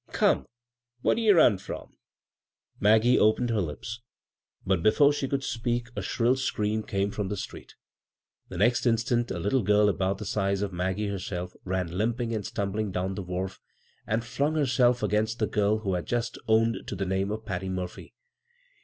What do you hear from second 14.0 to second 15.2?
and flimg herself to6 b, Google CROSS CURRENTS